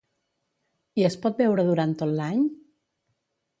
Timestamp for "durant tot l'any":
1.69-2.43